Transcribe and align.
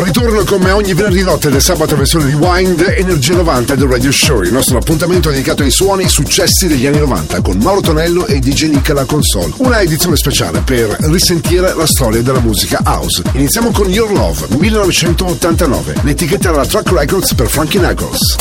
Ritorno 0.00 0.44
come 0.44 0.70
ogni 0.70 0.94
venerdì 0.94 1.22
notte 1.22 1.50
del 1.50 1.60
sabato 1.60 1.96
versione 1.96 2.26
di 2.26 2.34
Wind 2.34 2.80
Energia 2.96 3.34
90 3.34 3.74
del 3.74 3.88
Radio 3.88 4.12
Show, 4.12 4.42
il 4.42 4.52
nostro 4.52 4.78
appuntamento 4.78 5.28
dedicato 5.28 5.64
ai 5.64 5.72
suoni 5.72 6.04
e 6.04 6.08
successi 6.08 6.68
degli 6.68 6.86
anni 6.86 7.00
90 7.00 7.40
con 7.40 7.58
Mauro 7.58 7.80
Tonello 7.80 8.24
e 8.26 8.38
DJ 8.38 8.70
Nick 8.70 8.90
alla 8.90 9.04
console. 9.04 9.52
Una 9.56 9.80
edizione 9.80 10.16
speciale 10.16 10.60
per 10.60 10.96
risentire 11.00 11.74
la 11.74 11.86
storia 11.86 12.22
della 12.22 12.40
musica 12.40 12.80
house. 12.84 13.22
Iniziamo 13.32 13.70
con 13.72 13.90
Your 13.90 14.12
Love 14.12 14.46
1989, 14.56 15.94
l'etichetta 16.02 16.52
della 16.52 16.66
Track 16.66 16.92
Records 16.92 17.34
per 17.34 17.48
Frankie 17.48 17.80
Knuckles. 17.80 18.36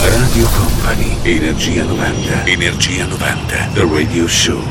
Radio 0.00 0.48
Company. 0.56 1.16
Energia 1.22 1.84
90. 1.84 2.44
Energia 2.44 3.06
90. 3.06 3.70
The 3.74 3.88
Radio 3.90 4.26
Show. 4.26 4.62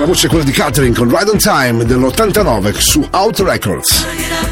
La 0.00 0.06
voce 0.06 0.28
quella 0.28 0.44
di 0.44 0.52
Catherine 0.52 0.94
con 0.94 1.08
Ride 1.08 1.30
on 1.30 1.38
Time 1.38 1.84
dell'89 1.84 2.78
su 2.78 3.06
Out 3.10 3.40
Records. 3.40 4.51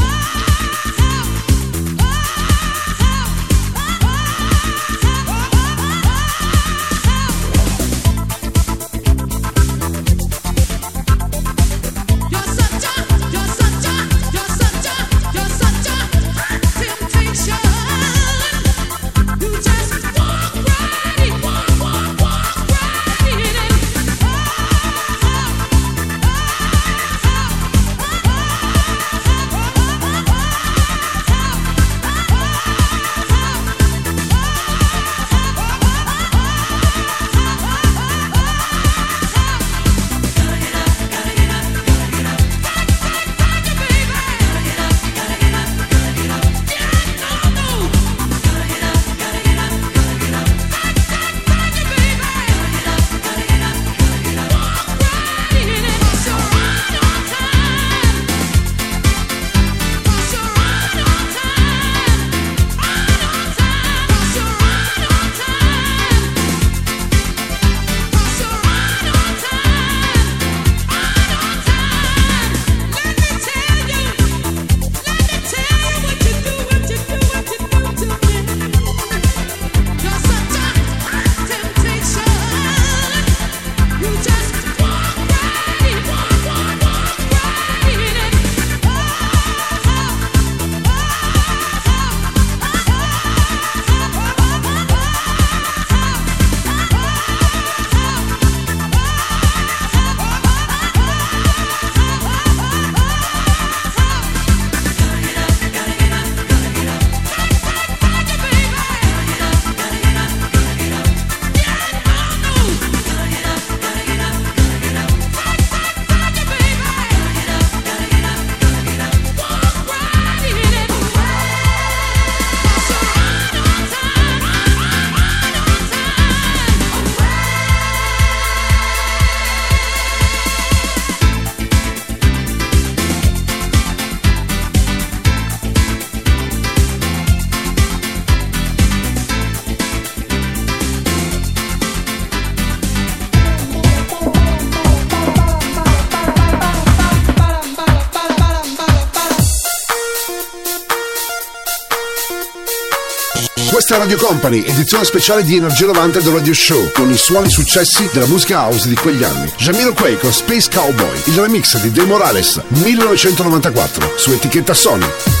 È 153.91 153.97
Radio 153.97 154.17
Company, 154.17 154.63
edizione 154.65 155.03
speciale 155.03 155.43
di 155.43 155.57
Energia 155.57 155.85
90 155.87 156.21
del 156.21 156.31
Radio 156.31 156.53
Show, 156.53 156.91
con 156.93 157.11
i 157.11 157.17
suoni 157.17 157.49
successi 157.49 158.09
della 158.13 158.25
musica 158.25 158.59
house 158.59 158.87
di 158.87 158.95
quegli 158.95 159.21
anni. 159.21 159.51
Jamiro 159.57 159.91
Quay 159.91 160.17
con 160.17 160.31
Space 160.31 160.69
Cowboy, 160.71 161.21
il 161.25 161.37
remix 161.37 161.77
di 161.77 161.91
De 161.91 162.05
Morales, 162.05 162.61
1994, 162.69 164.13
su 164.15 164.31
etichetta 164.31 164.73
Sony. 164.73 165.40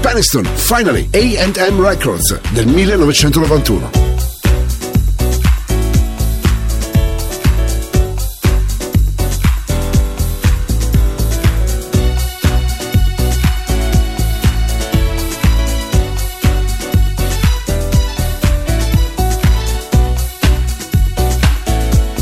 Aniston, 0.00 0.44
Finally, 0.44 1.08
AM 1.12 1.80
Records 1.80 2.38
del 2.50 2.66
1991. 2.66 3.90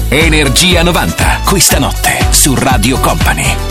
Energia 0.09 0.83
90, 0.83 1.41
questa 1.45 1.79
notte 1.79 2.27
su 2.31 2.55
Radio 2.55 2.99
Company. 2.99 3.70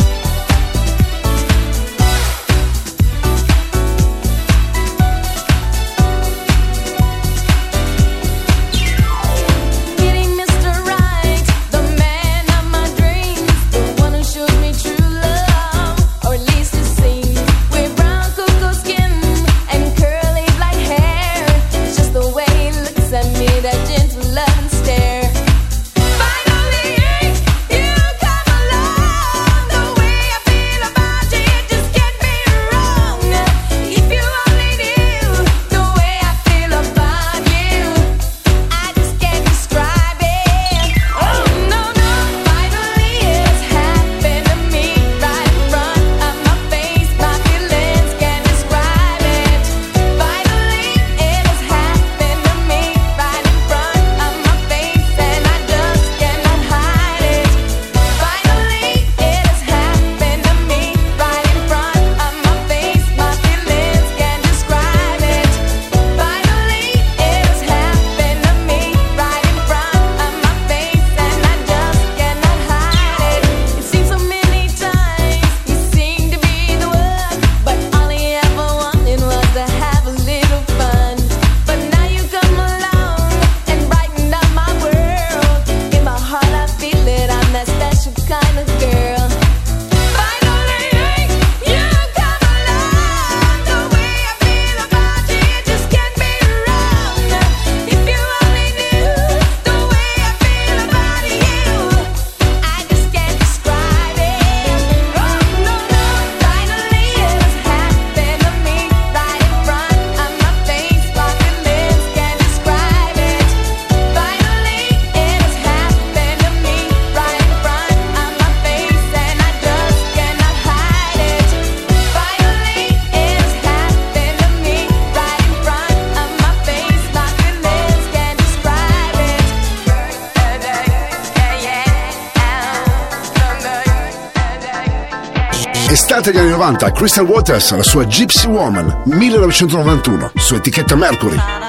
Cantante 136.19 136.31
degli 136.31 136.41
anni 136.41 136.51
90, 136.51 136.91
Crystal 136.91 137.25
Waters, 137.25 137.75
la 137.75 137.83
sua 137.83 138.03
Gypsy 138.03 138.47
Woman, 138.47 139.03
1991, 139.05 140.31
su 140.35 140.55
etichetta 140.55 140.95
Mercury. 140.95 141.68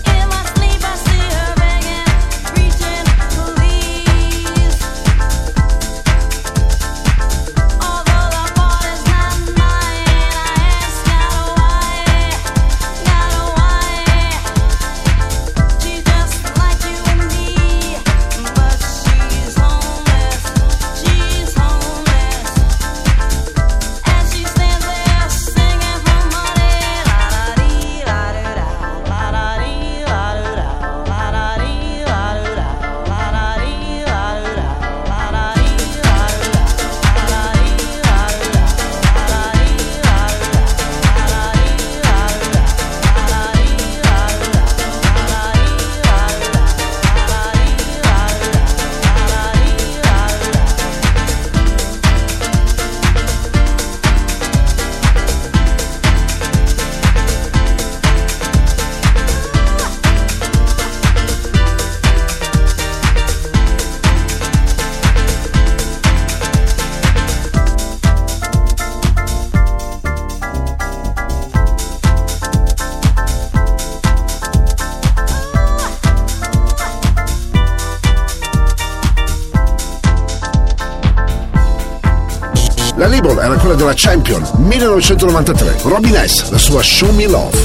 1993, 84.71 85.81
Robin 85.83 86.15
S., 86.15 86.49
la 86.49 86.57
sua 86.57 86.81
Show 86.81 87.13
Me 87.13 87.27
Love. 87.27 87.57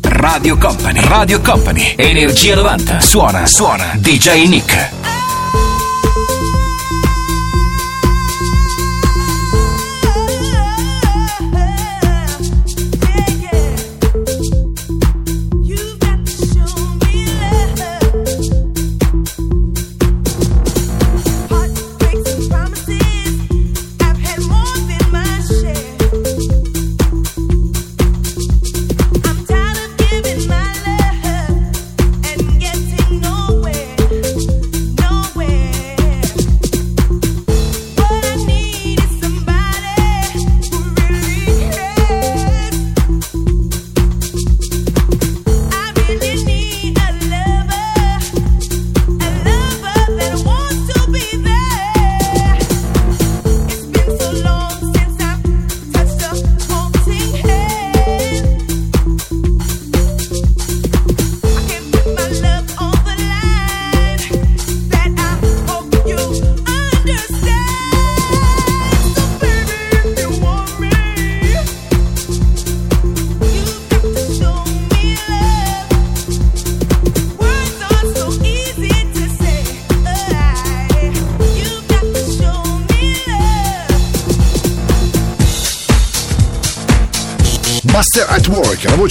Radio 0.00 0.56
Company, 0.58 1.00
Radio 1.00 1.40
Company, 1.40 1.94
Energia 1.96 2.56
90, 2.56 2.98
suona, 2.98 3.46
suona, 3.46 3.92
DJ 3.94 4.48
Nick. 4.48 4.93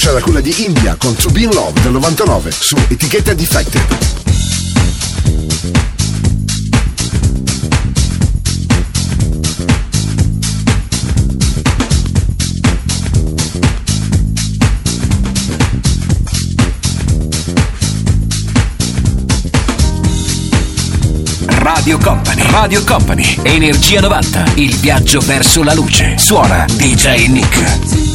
La 0.04 0.10
voce 0.10 0.10
era 0.10 0.22
quella 0.22 0.42
di 0.42 0.66
India 0.66 0.96
con 0.98 1.16
To 1.16 1.30
Be 1.30 1.42
In 1.42 1.54
Love 1.54 1.82
del 1.82 1.92
99 1.92 2.52
su 2.52 2.76
etichetta 2.88 3.34
Defected. 3.34 3.82
Radio 21.46 21.98
Company, 21.98 22.42
Radio 22.52 22.84
Company, 22.84 23.38
Energia 23.44 24.02
90, 24.02 24.54
il 24.56 24.76
viaggio 24.76 25.20
verso 25.20 25.64
la 25.64 25.74
luce. 25.74 26.18
Suona 26.18 26.66
DJ 26.66 27.28
Nick. 27.28 28.13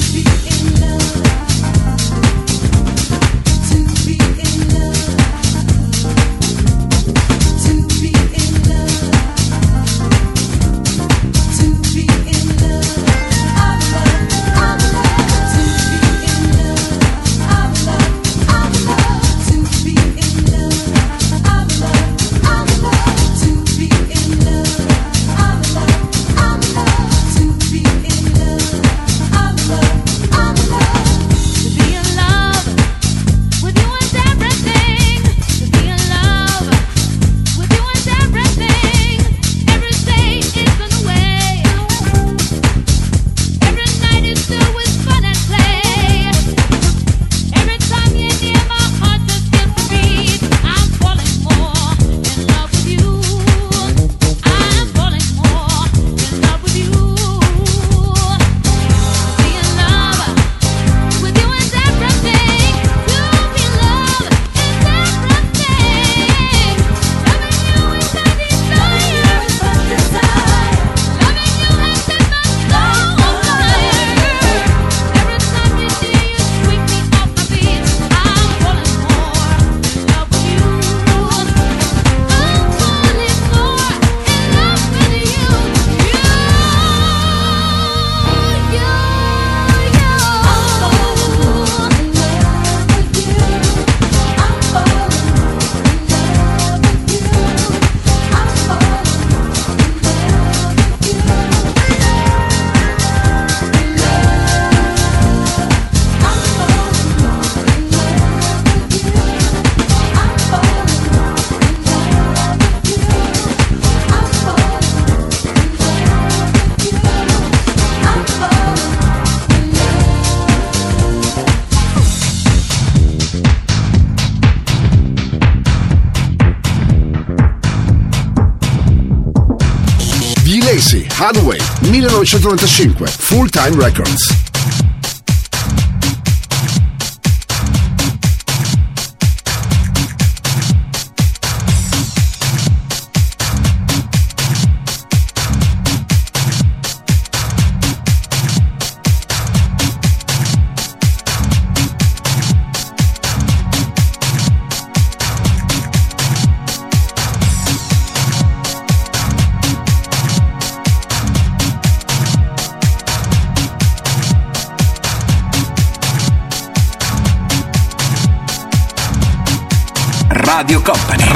Hardway, 131.18 131.59
1995, 131.83 133.11
Full 133.11 133.48
Time 133.48 133.74
Records. 133.74 134.47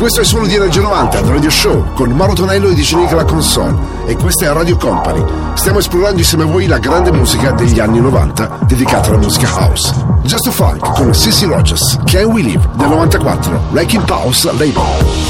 Questo 0.00 0.22
è 0.22 0.24
solo 0.24 0.46
di 0.46 0.54
Energia 0.54 0.80
90, 0.80 1.20
The 1.20 1.28
Radio 1.30 1.50
Show, 1.50 1.92
con 1.92 2.08
Mauro 2.12 2.32
Tonello 2.32 2.68
e 2.68 2.74
DJ 2.74 2.94
Nick 2.94 3.12
alla 3.12 3.26
console. 3.26 3.76
E 4.06 4.16
questa 4.16 4.46
è 4.46 4.48
Radio 4.50 4.78
Company. 4.78 5.22
Stiamo 5.52 5.78
esplorando 5.78 6.20
insieme 6.20 6.44
a 6.44 6.46
voi 6.46 6.66
la 6.66 6.78
grande 6.78 7.12
musica 7.12 7.50
degli 7.50 7.78
anni 7.80 8.00
90, 8.00 8.60
dedicata 8.66 9.10
alla 9.10 9.18
musica 9.18 9.46
house. 9.48 9.92
Just 10.22 10.46
a 10.46 10.52
Funk 10.52 10.94
con 10.94 11.12
Sissy 11.12 11.44
Rogers, 11.44 11.98
Can 12.06 12.24
We 12.24 12.40
Live 12.40 12.66
del 12.76 12.88
94, 12.88 13.60
Wrecking 13.72 14.04
Pause 14.06 14.50
Label. 14.52 15.29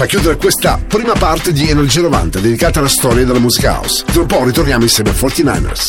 Boris 0.00 0.04
Douglas 0.04 0.04
a 0.04 0.06
chiudere 0.06 0.36
questa 0.36 0.80
prima 0.86 1.12
parte 1.12 1.52
di 1.52 1.68
Energia 1.68 2.00
90 2.00 2.38
dedicata 2.38 2.78
alla 2.78 2.88
storia 2.88 3.24
della 3.24 3.38
musica 3.38 3.72
house. 3.72 4.04
Tra 4.04 4.20
un 4.20 4.26
po' 4.26 4.44
ritorniamo 4.44 4.82
insieme 4.82 5.10
a 5.10 5.12
49ers. 5.12 5.84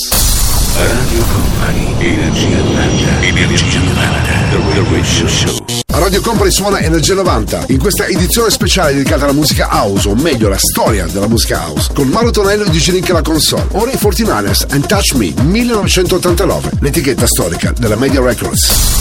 Radio 0.76 1.24
Company, 1.24 1.96
Energia 2.00 2.58
90, 2.58 3.22
Energia 3.22 3.80
90, 3.80 4.32
The 4.50 4.84
Radio 4.90 5.28
Show. 5.28 5.66
A 5.94 6.00
Radio 6.00 6.22
Company 6.22 6.52
suona 6.52 6.80
Energia 6.80 7.14
90 7.14 7.66
in 7.68 7.80
questa 7.80 8.06
edizione 8.06 8.50
speciale 8.50 8.94
dedicata 8.94 9.24
alla 9.24 9.34
musica 9.34 9.68
house, 9.70 10.08
o 10.08 10.16
meglio 10.16 10.50
la 10.50 10.58
storia 10.58 11.06
della 11.06 11.28
musica 11.28 11.60
house, 11.60 11.92
con 11.94 12.08
Mauro 12.08 12.32
Tonello 12.32 12.64
e 12.64 12.70
DJ 12.70 12.92
Link 12.92 13.10
alla 13.10 13.22
console. 13.22 13.68
Ora 13.72 13.92
i 13.92 13.96
49ers 13.96 14.66
and 14.72 14.86
Touch 14.88 15.14
Me 15.14 15.34
1989, 15.42 16.72
l'etichetta 16.80 17.28
storica 17.28 17.74
della 17.78 17.96
Media 17.96 18.22
Records. 18.22 19.01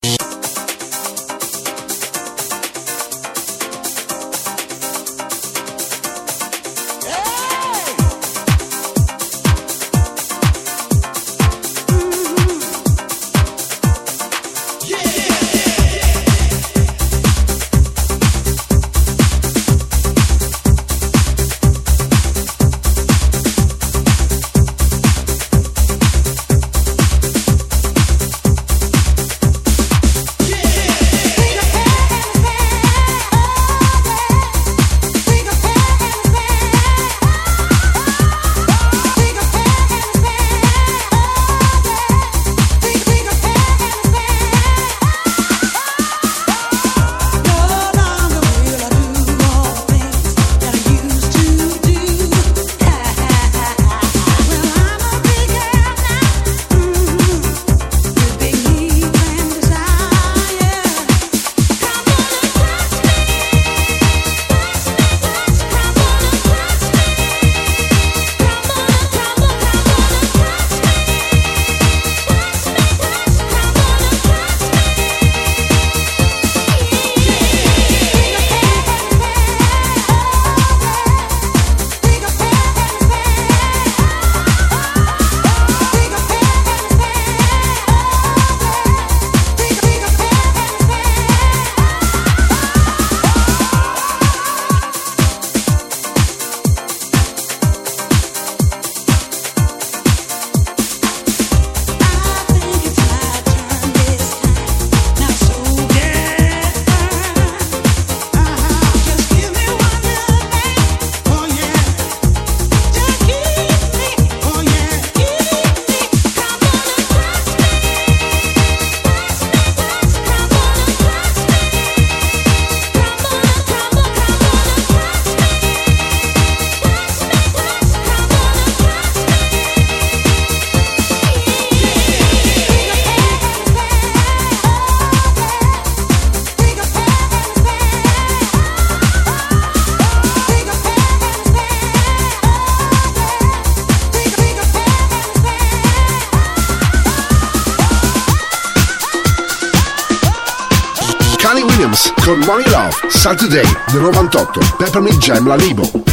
Saturday 153.21 153.63
del 153.93 154.01
98, 154.01 154.59
Peppermint 154.79 155.21
Jam 155.21 155.47
La 155.47 155.55
Libo. 155.55 156.10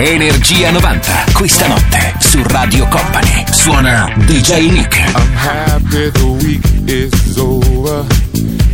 Energia 0.00 0.70
90, 0.70 1.24
questa 1.32 1.66
notte 1.66 2.14
su 2.20 2.40
Radio 2.44 2.86
Company. 2.86 3.44
Suona 3.50 4.08
DJ 4.26 4.70
Nick. 4.70 4.96
I'm 4.96 5.34
happy 5.34 6.10
the 6.12 6.24
week 6.44 6.64
is 6.86 7.36
over. 7.36 8.06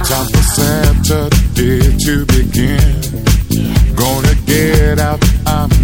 Time 0.03 0.29
for 0.31 0.43
Saturday 0.43 1.97
to 2.05 2.27
begin. 2.27 3.25
Gonna 3.95 4.35
get 4.45 5.01
out, 5.01 5.25
I'm 5.47 5.84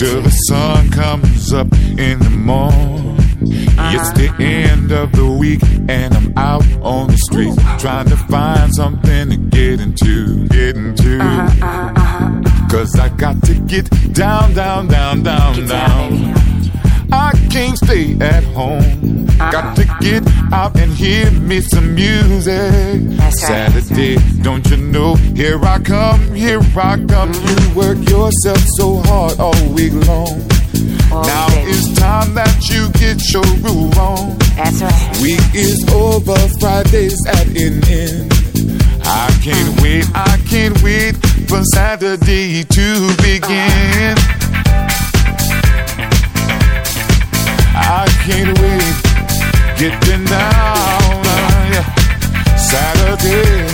till 0.00 0.22
the 0.22 0.30
sun 0.48 0.90
comes 0.90 1.52
up 1.52 1.70
in 1.98 2.18
the 2.20 2.30
morning. 2.30 3.16
It's 3.92 4.10
the 4.12 4.34
end 4.40 4.92
of 4.92 5.12
the 5.12 5.30
week 5.30 5.60
and 5.90 6.14
I'm 6.14 6.32
out 6.38 6.64
on 6.80 7.08
the 7.08 7.18
street 7.18 7.52
trying 7.78 8.08
to 8.08 8.16
find 8.16 8.74
something 8.74 9.28
to 9.28 9.36
get 9.36 9.78
into, 9.78 10.48
get 10.48 10.76
into. 10.76 11.18
Cause 12.70 12.98
I 12.98 13.10
got 13.18 13.42
to 13.42 13.54
get 13.66 13.90
down, 14.14 14.54
down, 14.54 14.88
down, 14.88 15.22
down, 15.22 15.66
down. 15.66 16.32
down. 16.32 16.40
I 17.12 17.32
can't 17.50 17.76
stay 17.76 18.16
at 18.20 18.44
home. 18.54 18.99
Got 19.40 19.74
to 19.76 19.84
get 20.00 20.22
out 20.52 20.76
and 20.76 20.92
hear 20.92 21.30
me 21.30 21.62
some 21.62 21.94
music. 21.94 23.00
That's 23.16 23.42
right, 23.48 23.72
Saturday, 23.72 24.18
don't 24.42 24.68
you 24.70 24.76
know? 24.76 25.14
Here 25.14 25.58
I 25.64 25.78
come, 25.78 26.34
here 26.34 26.60
I 26.76 27.02
come. 27.08 27.32
You 27.32 27.74
work 27.74 27.98
yourself 28.08 28.62
so 28.76 28.98
hard 29.06 29.40
all 29.40 29.68
week 29.72 29.94
long. 30.06 30.44
Oh, 31.12 31.22
now 31.26 31.48
baby. 31.48 31.70
it's 31.70 31.98
time 31.98 32.34
that 32.34 32.68
you 32.68 32.90
get 33.00 33.18
your 33.32 33.42
groove 33.62 33.98
on. 33.98 34.36
That's 34.56 34.82
right. 34.82 35.18
Week 35.22 35.40
is 35.54 35.88
over, 35.88 36.36
Friday's 36.60 37.16
at 37.26 37.46
an 37.48 37.82
end. 37.88 38.32
I 39.02 39.30
can't 39.42 39.80
wait, 39.80 40.04
I 40.14 40.36
can't 40.48 40.80
wait 40.82 41.16
for 41.48 41.64
Saturday 41.72 42.62
to 42.62 43.16
begin. 43.16 44.14
I 47.82 48.06
can't 48.24 48.58
wait, 48.60 48.99
getting 49.80 50.24
down. 50.26 51.24
uh. 51.24 51.84
Saturday, 52.58 53.64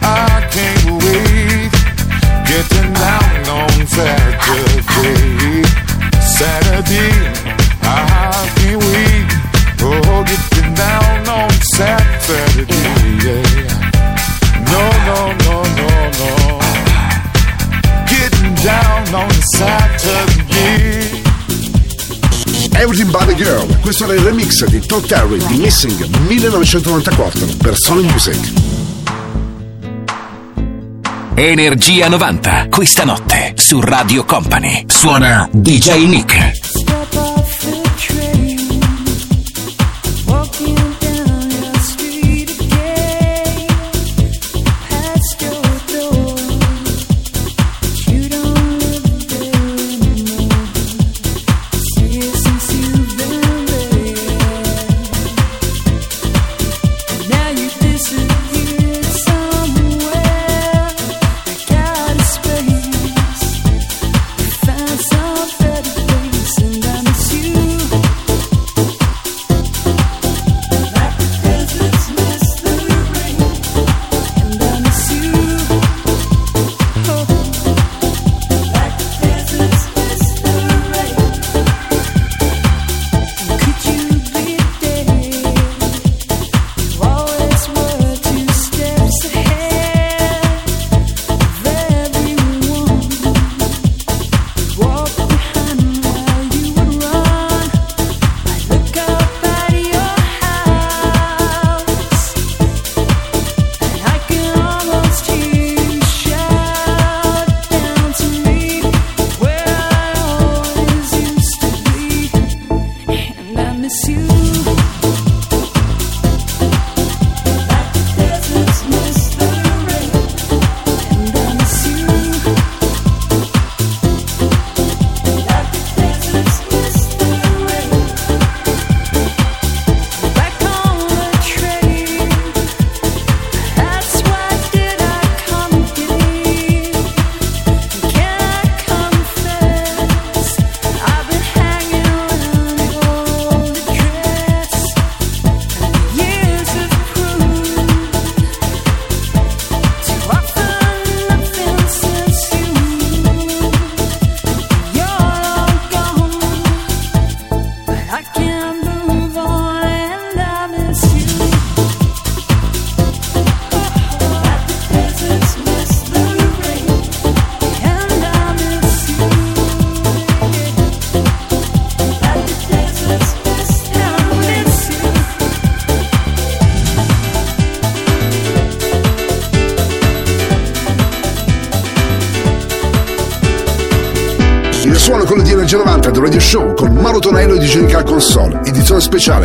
I 0.00 0.46
can't 0.54 1.02
wait, 1.02 1.72
getting 2.46 2.92
down 2.94 3.48
on 3.58 3.86
Saturday. 3.88 5.64
Saturday, 6.22 7.10
questo 23.86 24.02
era 24.02 24.14
il 24.14 24.20
remix 24.20 24.64
di 24.64 24.84
Todd 24.84 25.04
Terry 25.04 25.38
di 25.46 25.58
Missing 25.58 26.06
1994 26.26 27.46
per 27.58 27.78
Sony 27.78 28.02
Music. 28.02 28.52
Energia 31.36 32.08
90, 32.08 32.66
questa 32.68 33.04
notte 33.04 33.52
su 33.54 33.80
Radio 33.80 34.24
Company. 34.24 34.86
Suona 34.88 35.48
DJ 35.52 36.04
Nick. 36.08 36.65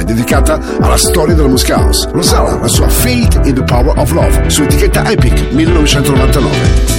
particolare 0.02 0.04
dedicata 0.04 0.60
alla 0.80 0.98
storia 0.98 1.36
della 1.36 1.48
musica 1.48 1.78
house. 1.78 2.10
Lo 2.12 2.22
la 2.60 2.68
sua 2.68 2.88
Faith 2.90 3.40
in 3.46 3.54
the 3.56 3.64
Power 3.64 3.98
of 3.98 4.12
Love 4.12 4.50
su 4.50 4.64
etichetta 4.64 5.10
Epic 5.10 5.52
1999. 5.52 6.91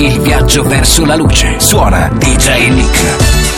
Il 0.00 0.18
viaggio 0.20 0.62
verso 0.62 1.04
la 1.04 1.14
luce. 1.14 1.60
Suona 1.60 2.08
DJ 2.08 2.70
Nick. 2.70 3.49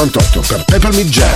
98 0.00 0.40
per 0.40 0.64
Peppermint 0.64 1.10
Jam. 1.10 1.28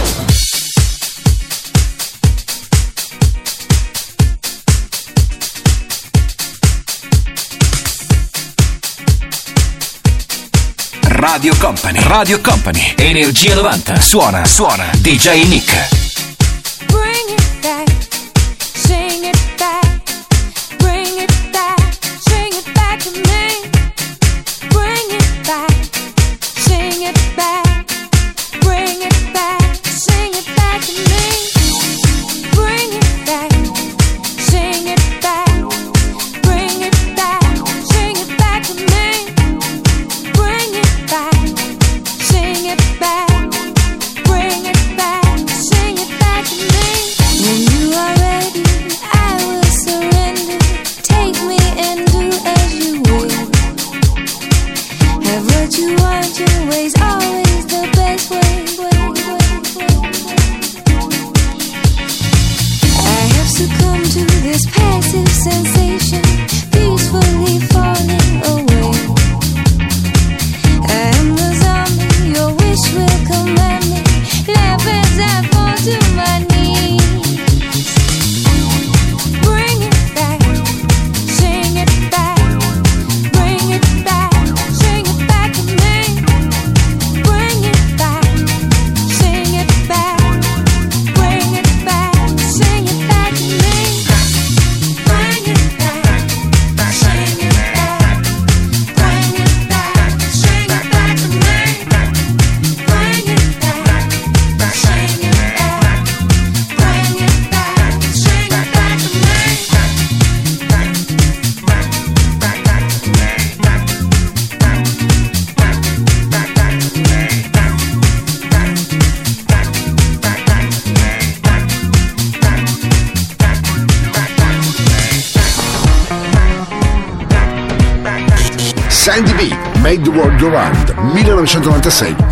Radio 11.03 11.55
Company, 11.59 12.01
Radio 12.05 12.41
Company, 12.41 12.95
Energia 12.97 13.55
90, 13.55 14.01
suona, 14.01 14.47
suona, 14.47 14.89
DJ 14.95 15.47
Nick. 15.47 16.04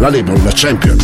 la 0.03 0.11
label, 0.11 0.37
la 0.43 0.51
champion. 0.51 0.99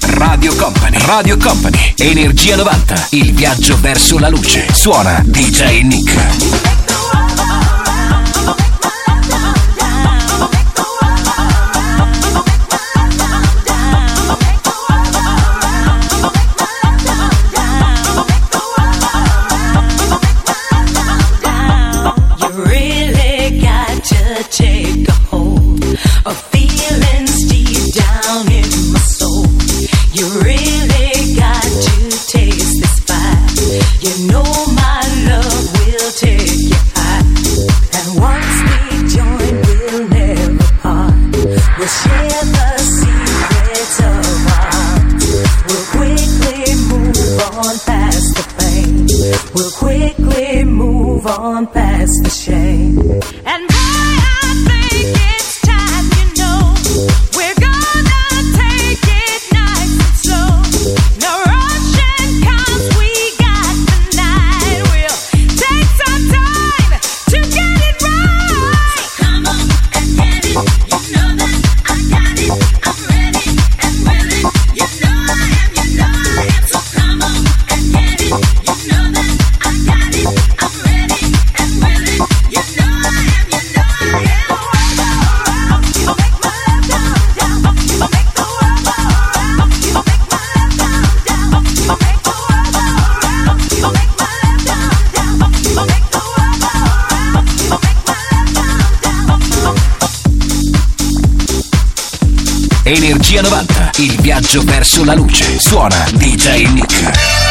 Radio 0.00 0.52
Company, 0.56 0.98
Radio 1.06 1.36
Company, 1.36 1.94
Energia 1.98 2.56
90, 2.56 3.06
il 3.10 3.32
viaggio 3.32 3.78
verso 3.80 4.18
la 4.18 4.28
luce. 4.28 4.66
Suona 4.72 5.22
DJ 5.24 5.82
Nick. 5.82 6.61
90. 103.42 103.90
Il 103.96 104.20
viaggio 104.20 104.62
verso 104.62 105.04
la 105.04 105.14
luce. 105.14 105.58
Suona 105.58 106.06
DJ 106.12 106.66
Nick. 106.72 107.50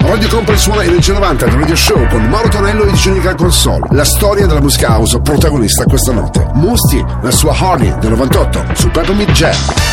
Radio 0.00 0.42
il 0.52 0.58
suono 0.58 0.80
Energia 0.80 1.12
90 1.12 1.44
del 1.46 1.54
Radio 1.54 1.76
Show 1.76 2.08
con 2.08 2.24
Mauro 2.28 2.48
Tonello 2.48 2.84
e 2.84 2.92
Giunica 2.92 3.34
Console. 3.34 3.86
La 3.92 4.04
storia 4.04 4.46
della 4.46 4.60
musica 4.60 4.88
house 4.88 5.20
protagonista 5.20 5.84
questa 5.84 6.12
notte. 6.12 6.44
Musti, 6.54 7.02
la 7.22 7.30
sua 7.30 7.56
Honey 7.58 7.94
del 8.00 8.10
98 8.10 8.64
su 8.74 8.90
Peppermint 8.90 9.30
Jam. 9.30 9.91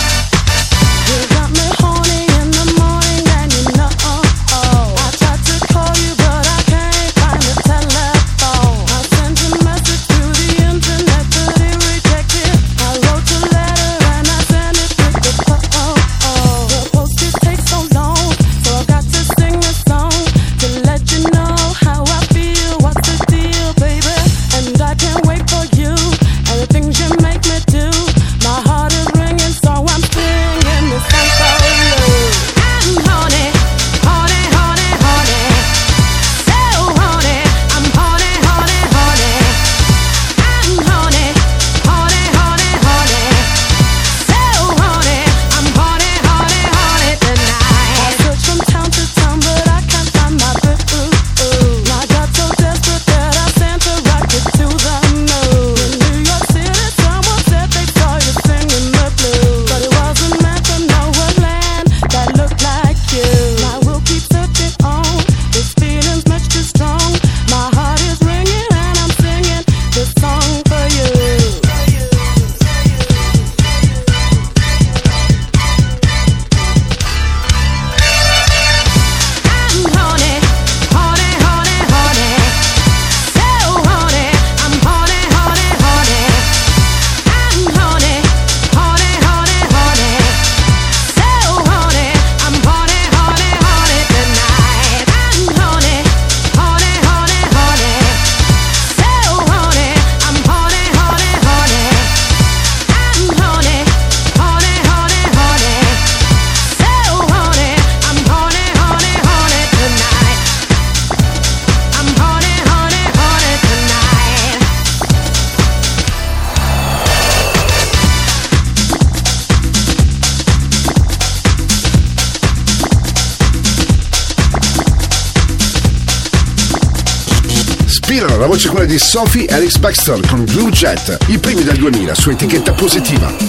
di 128.89 128.97
Sophie 128.97 129.45
Eric 129.47 129.77
Baxter 129.77 130.19
con 130.25 130.45
Blue 130.45 130.71
Jet, 130.71 131.15
i 131.27 131.37
primi 131.37 131.63
del 131.63 131.77
2000 131.77 132.15
su 132.15 132.31
etichetta 132.31 132.73
positiva. 132.73 133.48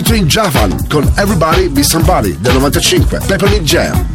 featuring 0.00 0.26
Javan 0.26 0.70
con 0.88 1.04
Everybody 1.18 1.68
Be 1.68 1.84
Somebody 1.84 2.34
del 2.40 2.54
95, 2.54 3.20
Peppermint 3.26 3.64
Jam. 3.66 4.09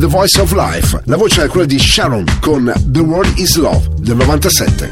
The 0.00 0.06
Voice 0.06 0.40
of 0.40 0.52
Life. 0.52 0.98
La 1.04 1.18
voce 1.18 1.44
è 1.44 1.48
quella 1.48 1.66
di 1.66 1.78
Sharon 1.78 2.24
con 2.40 2.72
The 2.86 3.00
World 3.00 3.36
is 3.36 3.56
Love 3.56 3.86
del 3.98 4.16
97. 4.16 4.88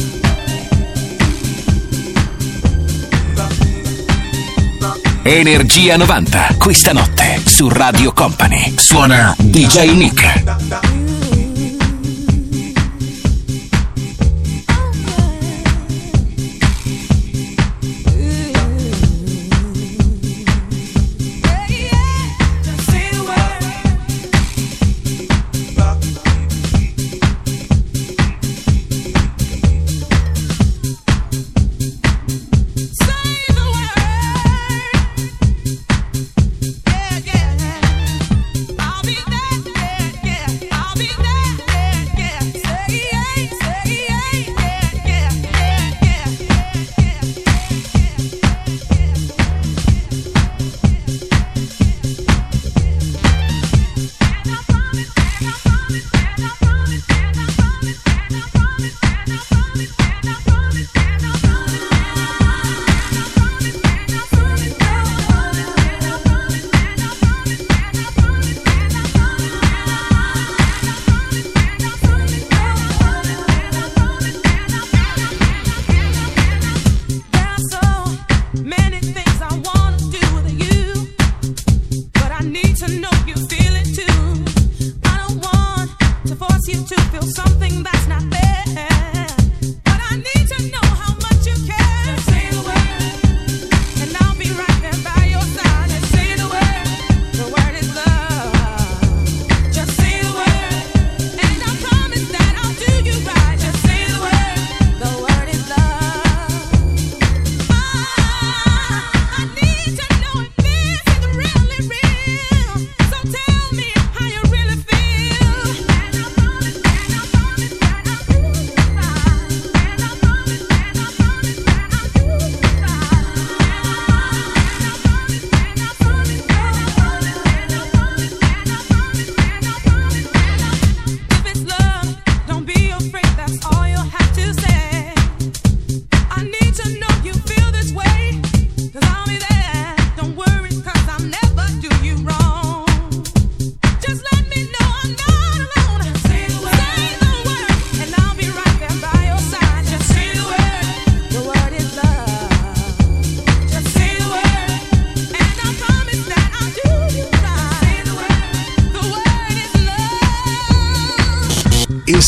Energia 5.22 5.96
90, 5.96 6.56
questa 6.58 6.92
notte 6.92 7.40
su 7.42 7.70
Radio 7.70 8.12
Company. 8.12 8.74
Suona 8.76 9.34
DJ 9.38 9.92
Nick. 9.94 10.37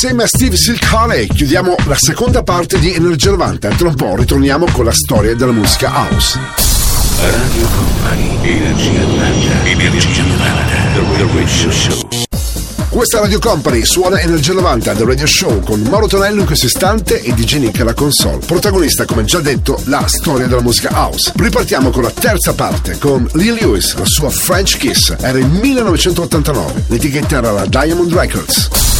Insieme 0.03 0.23
a 0.23 0.29
Steve 0.29 0.57
Silcale 0.57 1.27
chiudiamo 1.27 1.75
la 1.85 1.95
seconda 1.95 2.43
parte 2.43 2.79
di 2.79 2.95
Energia 2.95 3.33
90. 3.33 3.69
Tra 3.69 3.89
un 3.89 3.95
po' 3.97 4.17
ritorniamo 4.17 4.65
con 4.73 4.87
la 4.87 4.95
storia 4.95 5.35
della 5.35 5.53
musica 5.53 5.91
house. 5.91 6.41
Radio 7.21 7.67
Company, 7.69 8.39
Energia 8.41 8.99
90, 8.99 9.65
Energia 9.67 10.23
90, 10.23 10.75
The 10.95 11.35
Radio 11.35 11.71
Show. 11.71 12.09
Questa 12.89 13.21
Radio 13.21 13.39
Company 13.41 13.85
suona 13.85 14.21
Energia 14.21 14.55
90 14.55 14.95
The 14.95 15.05
Radio 15.05 15.27
Show 15.27 15.61
con 15.61 15.83
Mauro 15.83 16.07
Tonello 16.07 16.41
in 16.41 16.47
questo 16.47 16.65
istante 16.65 17.21
e 17.21 17.35
DJ 17.35 17.57
Nick 17.57 17.81
alla 17.81 17.93
console. 17.93 18.39
Protagonista, 18.39 19.05
come 19.05 19.25
già 19.25 19.41
detto, 19.41 19.83
la 19.85 20.07
storia 20.07 20.47
della 20.47 20.63
musica 20.63 20.89
house. 20.95 21.31
Ripartiamo 21.37 21.91
con 21.91 22.05
la 22.05 22.11
terza 22.11 22.55
parte 22.55 22.97
con 22.97 23.29
Lee 23.35 23.53
Lewis, 23.53 23.95
la 23.97 24.07
sua 24.07 24.31
French 24.31 24.79
Kiss. 24.79 25.15
Era 25.21 25.37
il 25.37 25.47
1989. 25.47 26.85
L'etichetta 26.87 27.37
era 27.37 27.51
la 27.53 27.67
Diamond 27.67 28.11
Records. 28.15 29.00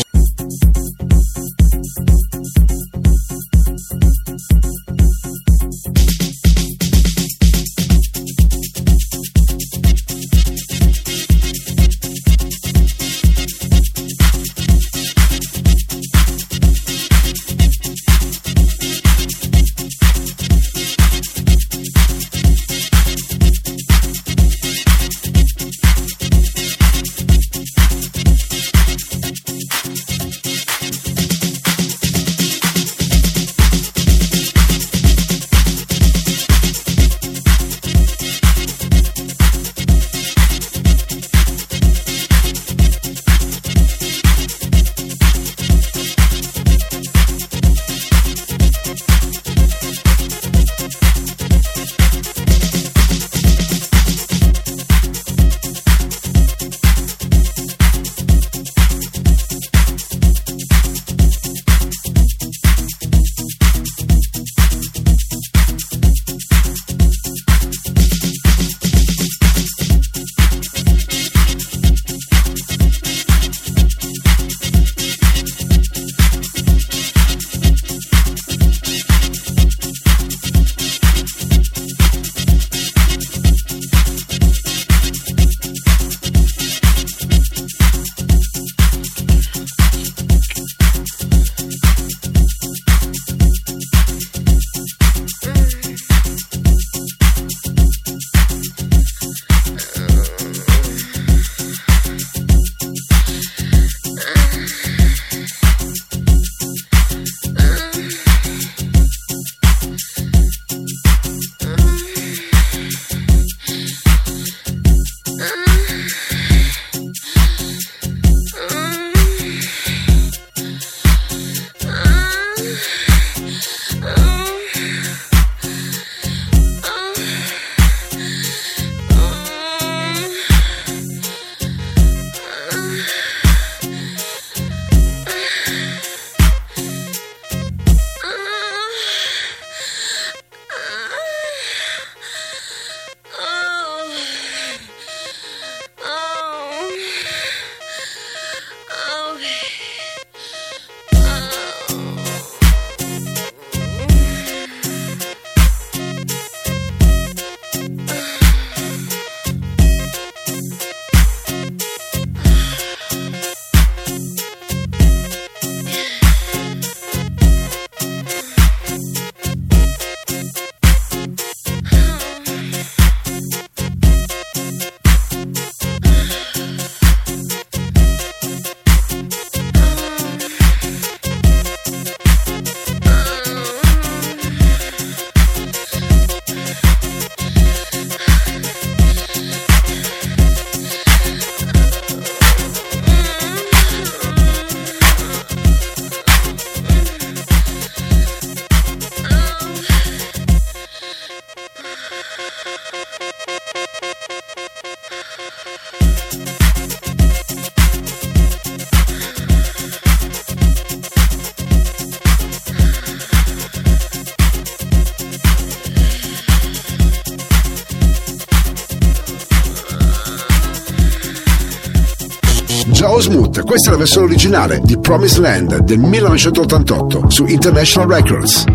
Questa 223.71 223.87
è 223.87 223.93
la 223.93 223.99
versione 223.99 224.25
originale 224.25 224.81
di 224.83 224.99
Promised 224.99 225.39
Land 225.39 225.77
del 225.83 225.97
1988 225.97 227.29
su 227.29 227.45
International 227.45 228.09
Records. 228.09 228.65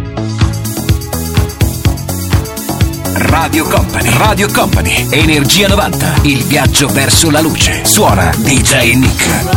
Radio 3.13 3.65
Company, 3.65 4.09
Radio 4.17 4.49
Company, 4.51 5.07
Energia 5.11 5.69
90, 5.69 6.21
il 6.23 6.43
viaggio 6.45 6.89
verso 6.89 7.31
la 7.31 7.43
luce. 7.43 7.85
Suona 7.85 8.31
DJ 8.39 8.95
Nick. 8.95 9.56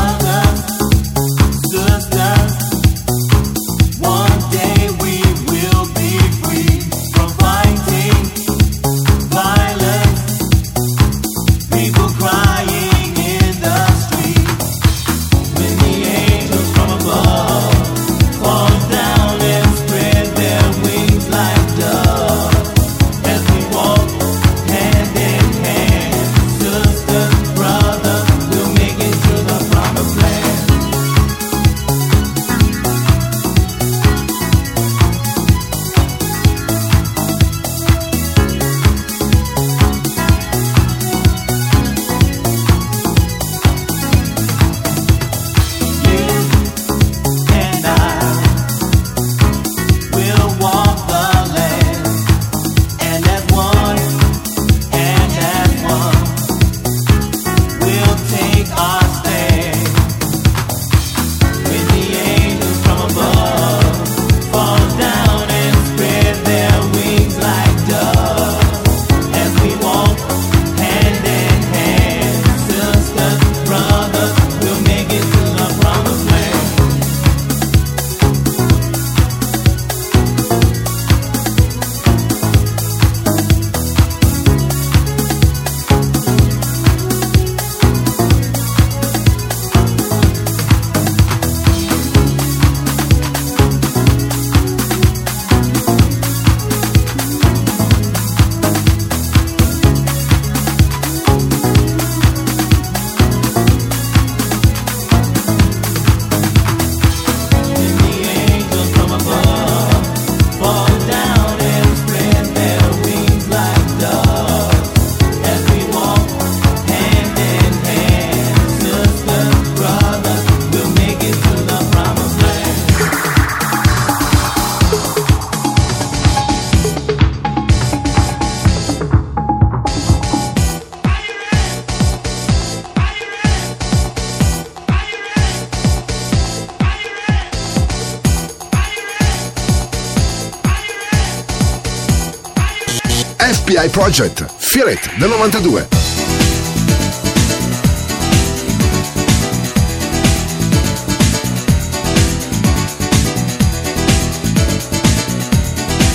Project, 144.09 144.43
It 144.89 145.17
del 145.19 145.29
92. 145.29 145.87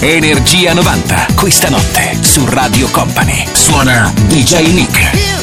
Energia 0.00 0.74
90, 0.74 1.26
questa 1.36 1.68
notte 1.68 2.18
su 2.20 2.44
Radio 2.46 2.88
Company. 2.90 3.46
Suona 3.52 4.12
DJ 4.26 4.72
Nick. 4.72 5.33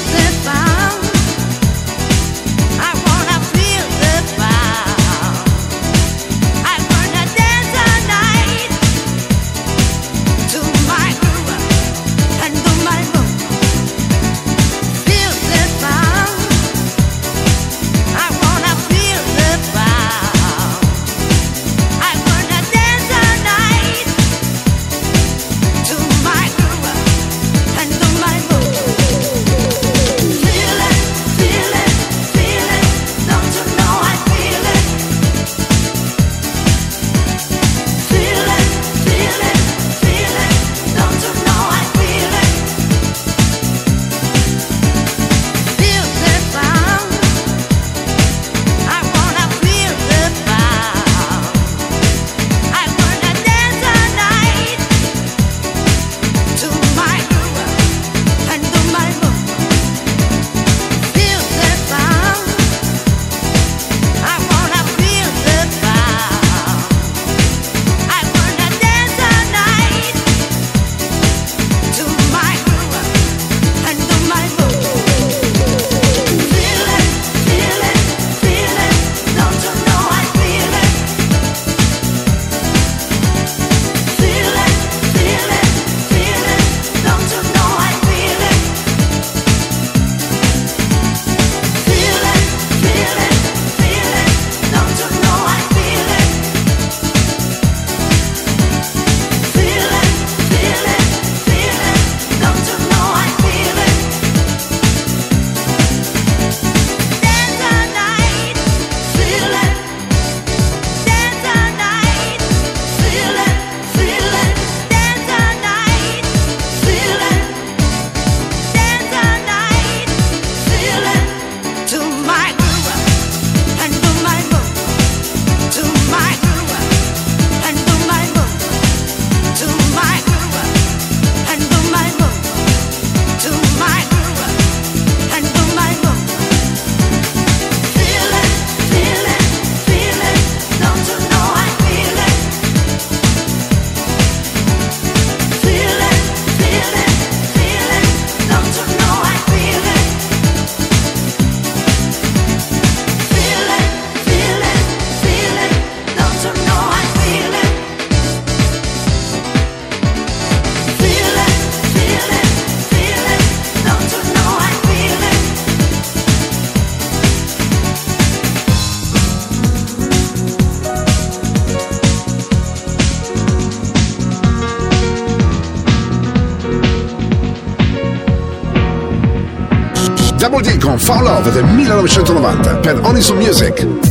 1990 183.22 183.22
per 183.22 183.30
Onison 183.30 183.38
Music. 183.38 184.11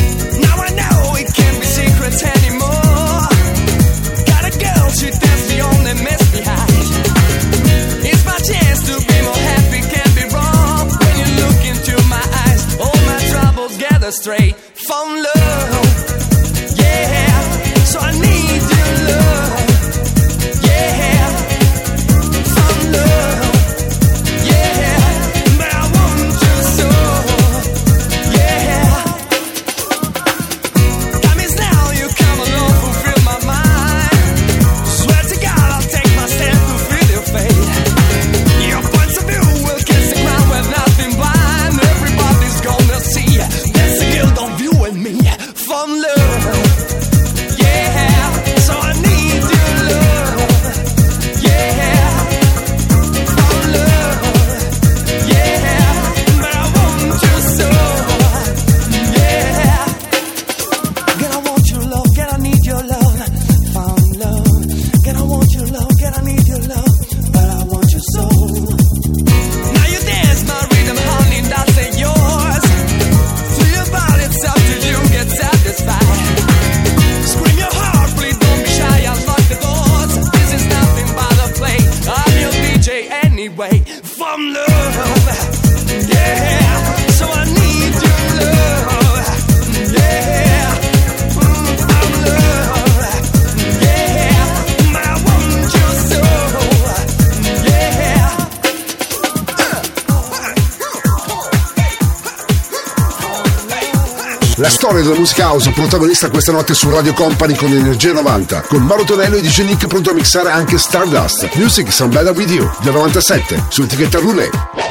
La 104.61 104.69
storia 104.69 105.01
della 105.01 105.15
musica 105.15 105.45
house 105.45 105.71
protagonista 105.71 106.29
questa 106.29 106.51
notte 106.51 106.75
su 106.75 106.87
Radio 106.91 107.15
Company 107.15 107.55
con 107.55 107.73
Energia 107.73 108.13
90, 108.13 108.61
con 108.67 108.83
Mauro 108.83 109.03
Tonello 109.03 109.37
e 109.37 109.41
DJ 109.41 109.63
Nick 109.63 109.87
pronto 109.87 110.11
a 110.11 110.13
mixare 110.13 110.51
anche 110.51 110.77
Stardust. 110.77 111.49
Music 111.55 111.91
Sound 111.91 112.13
Better 112.13 112.35
With 112.35 112.51
You, 112.51 112.69
del 112.83 112.93
97, 112.93 113.65
su 113.69 113.81
etichetta 113.81 114.19
Roulette. 114.19 114.90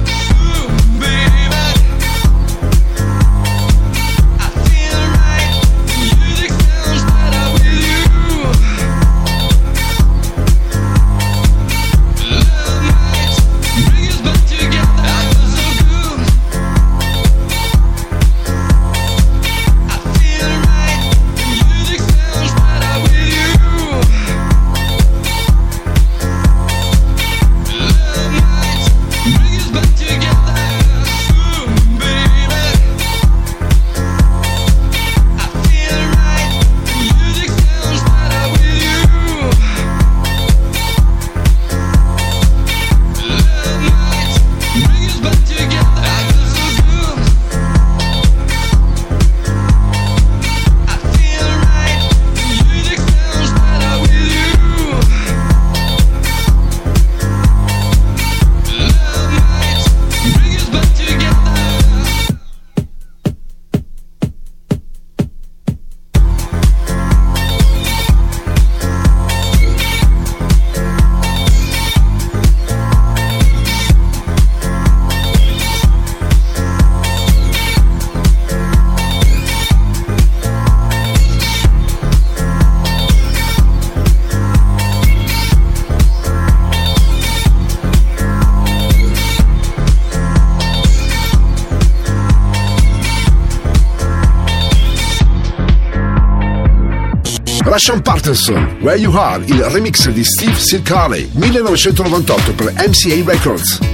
Russian 97.71 98.01
Patterson, 98.01 98.79
Where 98.81 98.97
You 98.97 99.15
Are, 99.15 99.41
il 99.45 99.63
remix 99.63 100.09
di 100.09 100.25
Steve 100.25 100.59
Sircale, 100.59 101.29
1998 101.31 102.53
per 102.53 102.73
MCA 102.73 103.23
Records. 103.23 103.90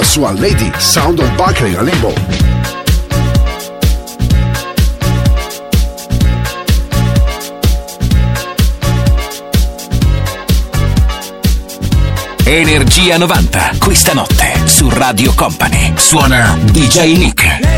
La 0.00 0.06
sua 0.06 0.32
Lady 0.32 0.70
Sound 0.78 1.18
of 1.18 1.30
Buckley 1.34 1.74
a 1.74 1.82
Limbo. 1.82 2.14
Energia 12.44 13.18
90, 13.18 13.72
questa 13.78 14.14
notte 14.14 14.62
su 14.64 14.88
Radio 14.88 15.34
Company. 15.34 15.92
Suona 15.96 16.56
DJ 16.62 17.16
Nick. 17.16 17.69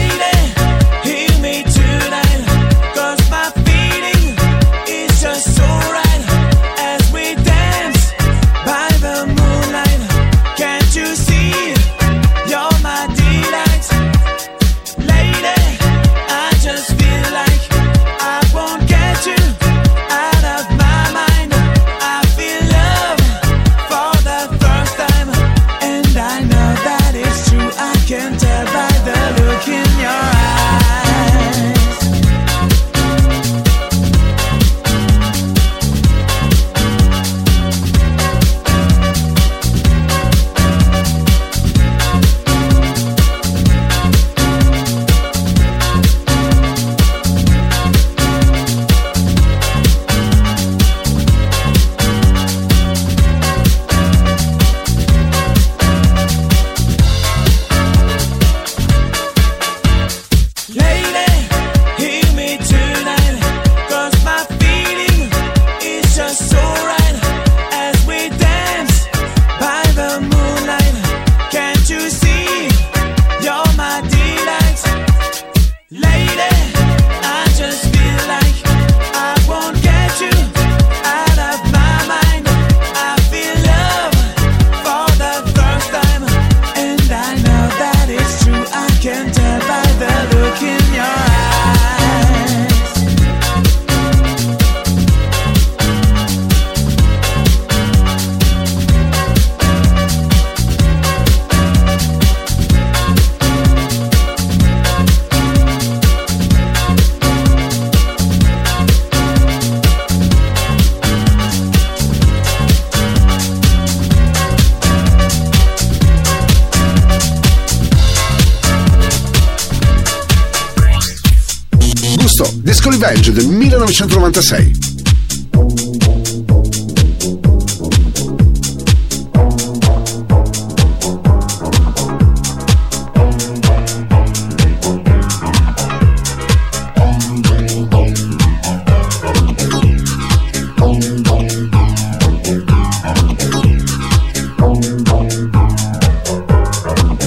Revenge 123.02 123.32
del 123.32 123.48
1996. 123.48 124.70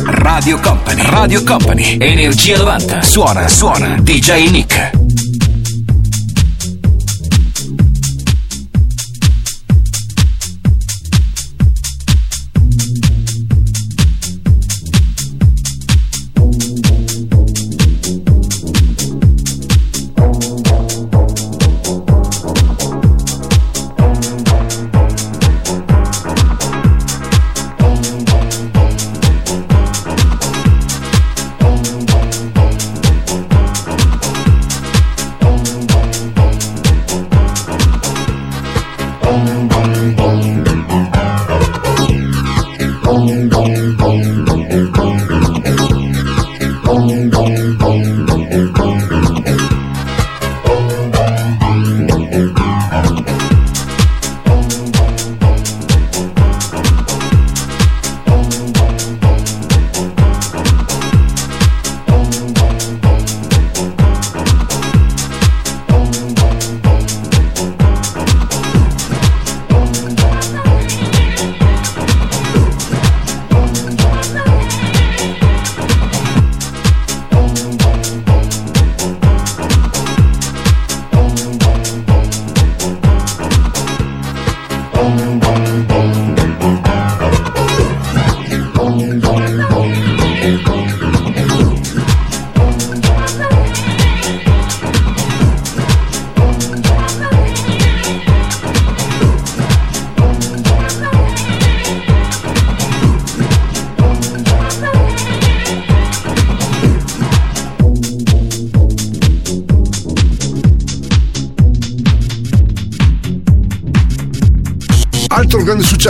Radio 0.06 0.58
Company, 0.62 1.02
Radio 1.02 1.44
Company, 1.44 1.98
Energia 2.00 2.58
90, 2.58 3.02
suona, 3.02 3.48
suona, 3.50 3.98
DJ 4.00 4.50
Nick. 4.50 4.75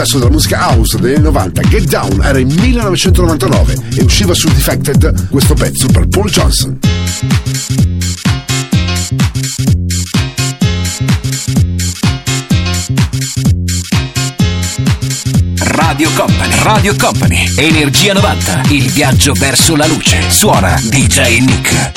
Successo 0.06 0.18
della 0.18 0.30
musica 0.30 0.58
house 0.58 0.98
degli 1.00 1.14
anni 1.14 1.24
90, 1.24 1.62
Get 1.62 1.84
Down, 1.88 2.20
era 2.22 2.38
in 2.38 2.48
1999 2.48 3.76
e 3.96 4.02
usciva 4.02 4.32
su 4.34 4.46
Defected 4.48 5.28
questo 5.28 5.54
pezzo 5.54 5.86
per 5.88 6.06
Paul 6.08 6.30
Johnson. 6.30 6.78
Radio 15.58 16.10
Company, 16.14 16.54
Radio 16.62 16.94
Company, 16.96 17.52
Energia 17.56 18.12
90, 18.12 18.62
il 18.70 18.90
viaggio 18.90 19.32
verso 19.32 19.74
la 19.74 19.86
luce. 19.86 20.30
Suona 20.30 20.80
DJ 20.82 21.40
Nick. 21.40 21.95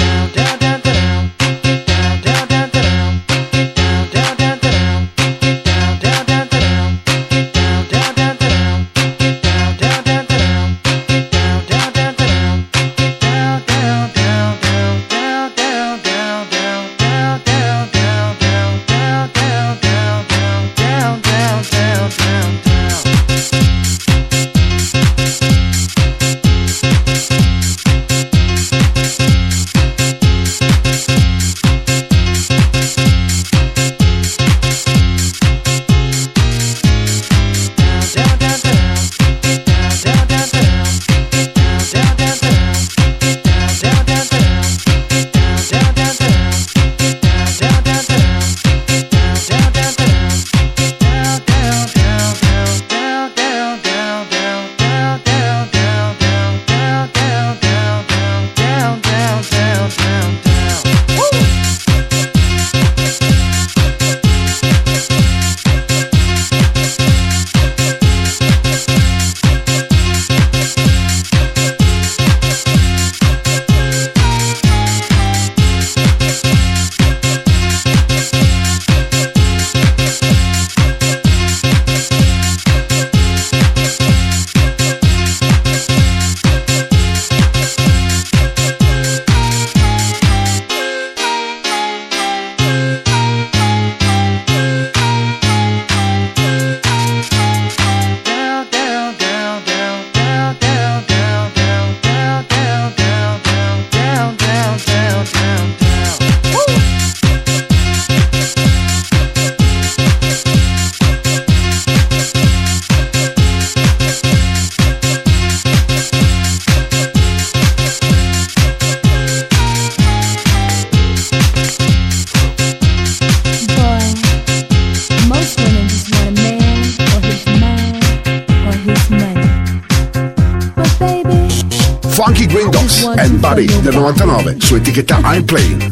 99 134.13 134.57
su 134.59 134.75
etichetta 134.75 135.19
I'm 135.23 135.45
Playing. 135.45 135.88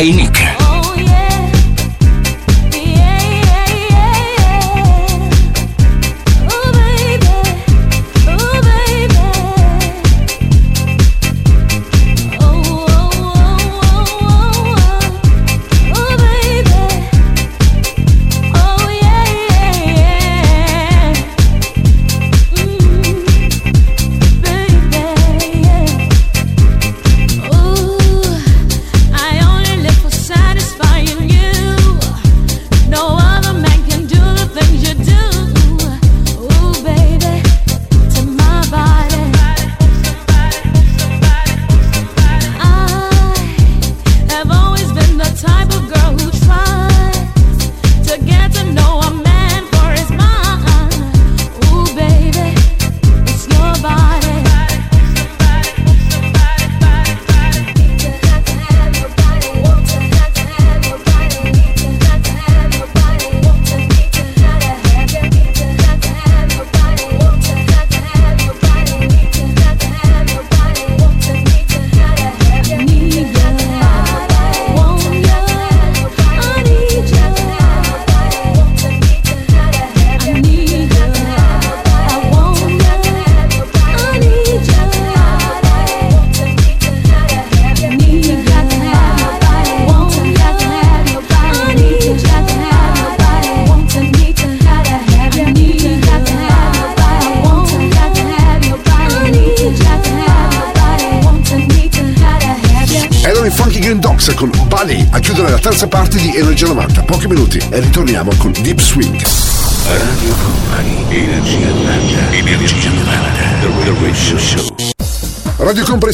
Daily. 0.00 0.39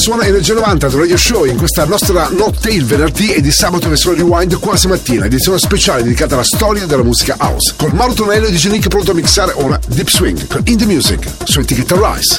suona 0.07 0.25
Energia 0.25 0.55
90 0.55 0.89
The 0.89 0.97
Radio 0.99 1.17
Show 1.17 1.47
in 1.47 1.57
questa 1.57 1.85
nostra 1.85 2.29
notte 2.29 2.71
il 2.71 2.85
venerdì 2.85 3.33
e 3.33 3.41
di 3.41 3.51
sabato 3.51 3.89
verso 3.89 4.15
Rewind 4.15 4.57
quasi 4.61 4.87
mattina, 4.87 5.25
edizione 5.25 5.59
speciale 5.59 6.05
dedicata 6.05 6.35
alla 6.35 6.45
storia 6.45 6.87
della 6.87 7.03
musica 7.03 7.35
house. 7.41 7.75
Con 7.77 7.91
Mauro 7.91 8.13
Tonello 8.13 8.47
e 8.47 8.53
DJ 8.53 8.69
Nick 8.69 8.87
pronto 8.87 9.11
a 9.11 9.15
mixare 9.15 9.53
ora 9.57 9.81
Deep 9.89 10.09
Swing 10.09 10.47
con 10.47 10.63
In 10.67 10.77
The 10.77 10.87
Music 10.87 11.29
su 11.43 11.59
etichetta 11.59 11.97
Rise. 11.97 12.37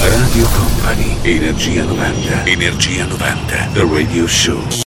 Radio 0.00 0.48
Company, 0.48 1.16
Energia 1.22 1.84
90, 1.84 2.44
Energia 2.44 3.04
90, 3.04 3.68
The 3.72 3.88
Radio 3.88 4.26
Show. 4.26 4.85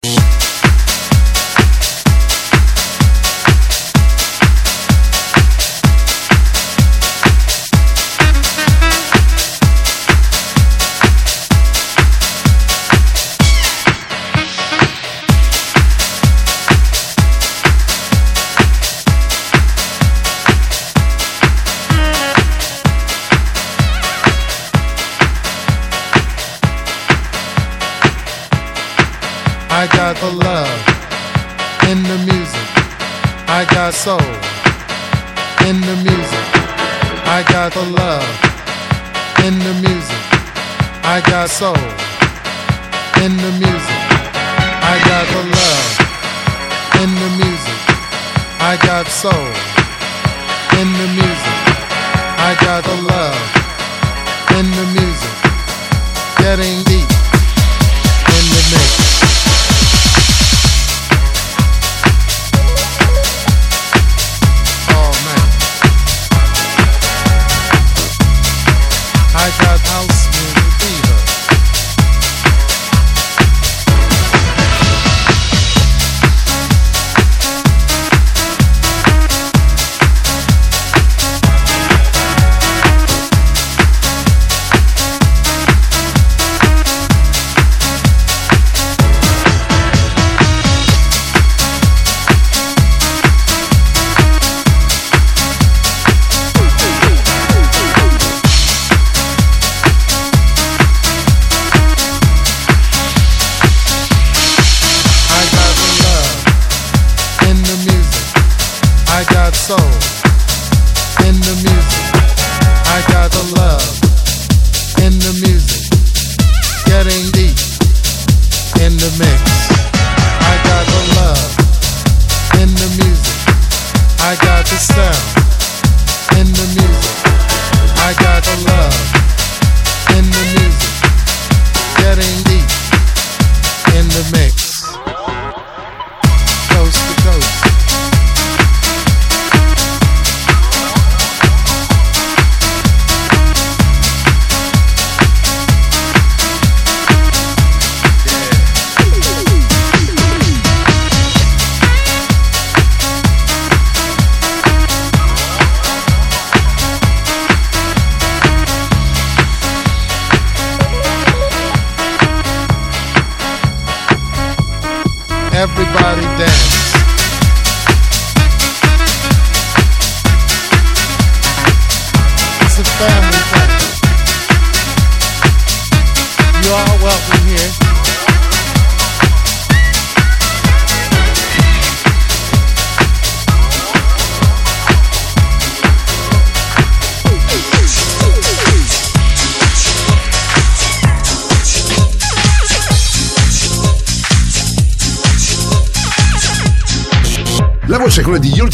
enemy 111.48 111.77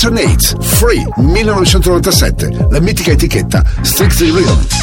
Ultranates, 0.03 0.53
Free, 0.59 1.01
1997, 1.15 2.67
la 2.69 2.81
mitica 2.81 3.11
etichetta 3.11 3.63
Strictly 3.83 4.31
Rhythm. 4.31 4.82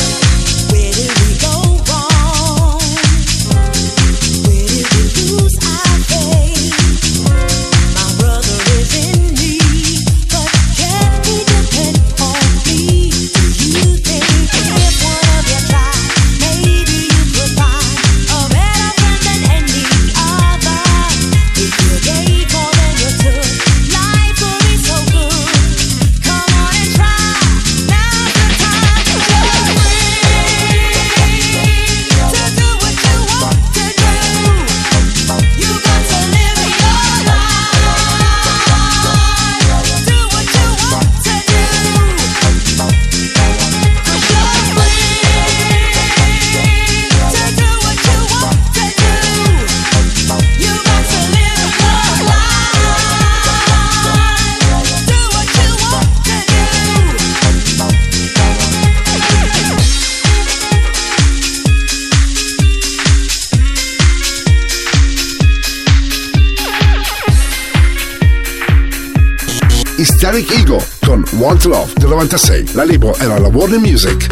Want 71.61 71.65
Love 71.65 71.93
del 71.95 72.09
96. 72.09 72.73
La 72.73 72.83
libro 72.83 73.15
era 73.17 73.37
la 73.37 73.47
Warner 73.47 73.79
Music. 73.79 74.27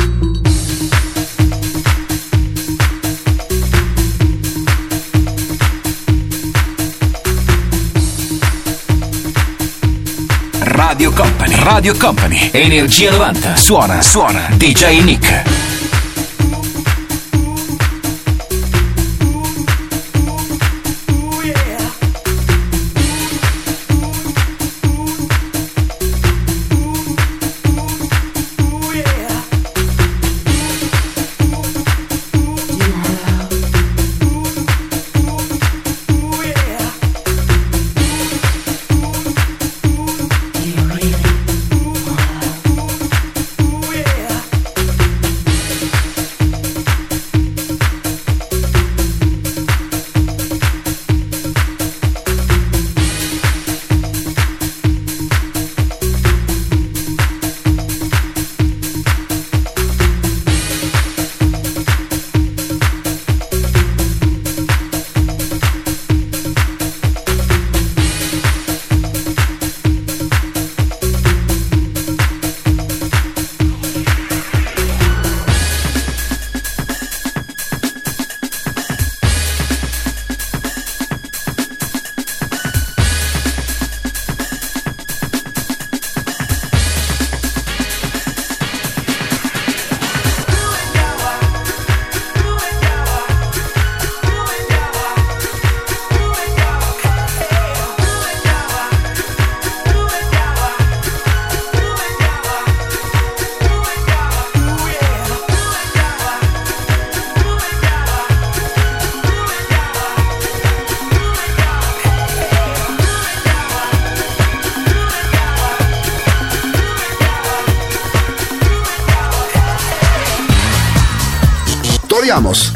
Radio 10.60 11.12
Company, 11.12 11.56
Radio 11.56 11.96
Company, 11.98 12.50
Energia 12.52 13.12
90. 13.12 13.56
Suona, 13.56 14.02
suona, 14.02 14.48
DJ 14.56 15.04
Nick. 15.04 15.59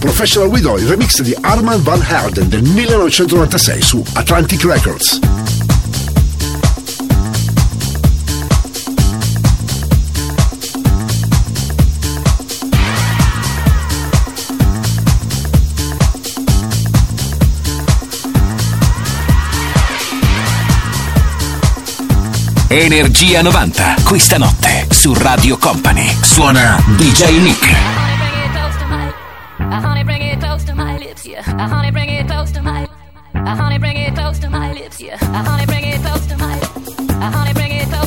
Professional 0.03 0.49
Widow, 0.49 0.77
il 0.77 0.85
remix 0.85 1.21
di 1.21 1.33
Armand 1.39 1.81
Van 1.81 2.05
Herden 2.05 2.49
del 2.49 2.61
1996 2.61 3.81
su 3.81 4.03
Atlantic 4.11 4.61
Records. 4.65 5.19
Energia 22.67 23.41
90, 23.41 23.95
questa 24.03 24.37
notte 24.37 24.87
su 24.89 25.13
Radio 25.13 25.57
Company. 25.57 26.13
Suona 26.21 26.83
DJ 26.97 27.39
Nick. 27.39 28.12
Uh, 29.73 29.81
honey, 29.81 30.03
bring 30.03 30.21
it 30.21 30.39
close 30.39 30.63
to 30.63 30.75
my 30.75 30.99
lips, 30.99 31.25
yeah. 31.25 31.39
Uh, 31.47 31.67
honey, 31.67 31.89
bring 31.89 32.07
it 32.07 32.27
close 32.27 32.51
to 32.51 32.61
my. 32.61 32.87
Uh, 33.33 33.55
honey, 33.55 33.79
bring 33.79 33.97
it 33.97 34.13
close 34.13 34.37
to 34.37 34.47
my 34.47 34.71
lips, 34.71 35.01
yeah. 35.01 35.17
Uh, 35.19 35.43
honey, 35.43 35.65
bring 35.65 35.83
it 35.83 35.99
close 36.01 36.27
to 36.27 36.37
my. 36.37 36.59
Uh, 37.09 37.31
honey, 37.31 37.53
bring 37.53 37.71
it 37.71 37.87
close. 37.89 38.02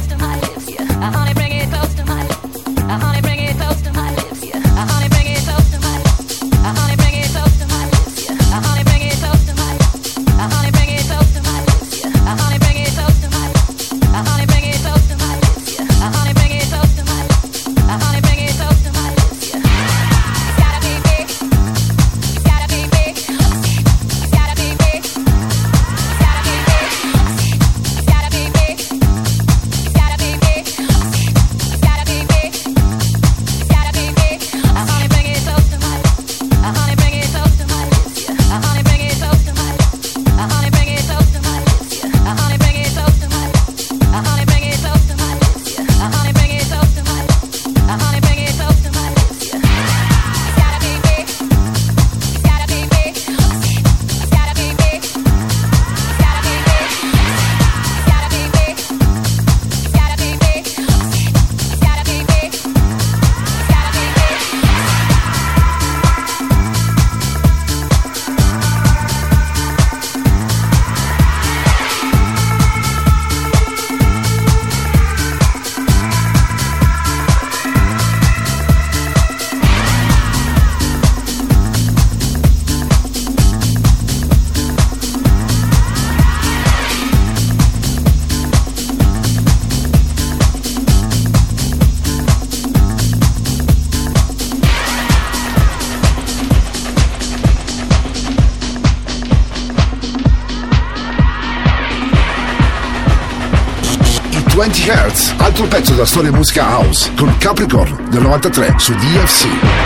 altro 105.57 105.69
pezzo 105.69 105.93
della 105.93 106.05
storia 106.05 106.31
musica 106.33 106.65
house 106.65 107.15
con 107.17 107.35
Capricorn 107.39 108.11
del 108.11 108.21
93 108.21 108.75
su 108.77 108.93
DFC. 108.93 109.86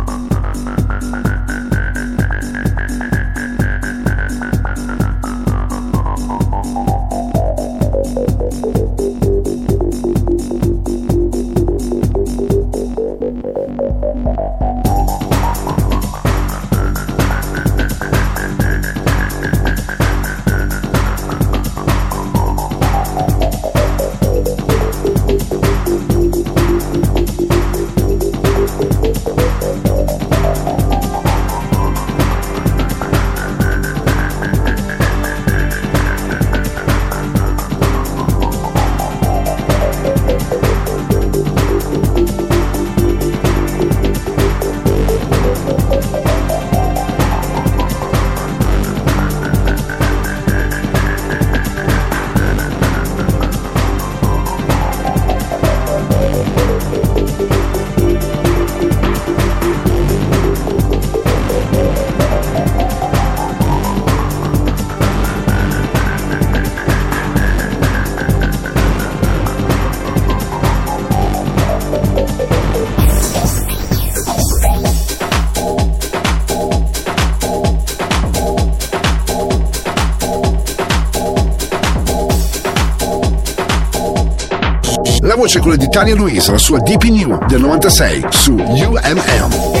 voce 85.41 85.57
è 85.57 85.61
quella 85.61 85.77
di 85.77 85.89
Tania 85.89 86.13
Luisa, 86.13 86.51
la 86.51 86.59
sua 86.59 86.77
DP 86.77 87.05
New 87.05 87.47
del 87.47 87.61
96 87.61 88.27
su 88.29 88.53
UMM. 88.53 89.80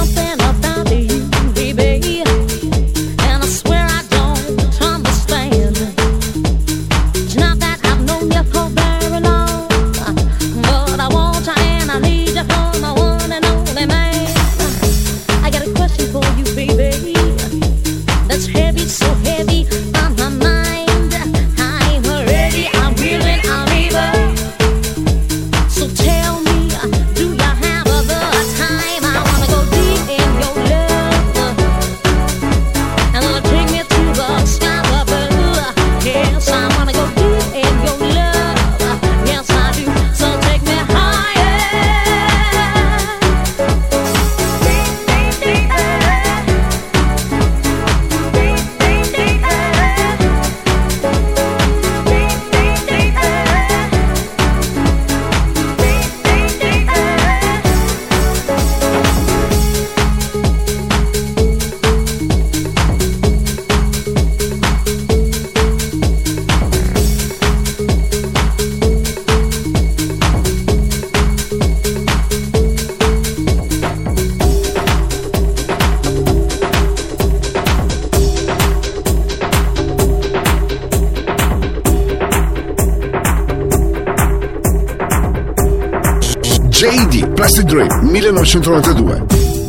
Dre 87.71 87.87
1992. 88.03 89.60